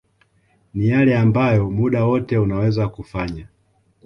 ni 0.73 0.87
yale 0.89 1.17
ambayo 1.17 1.69
muda 1.71 2.05
wote 2.05 2.37
unaweza 2.37 2.87
kufanya 2.89 3.47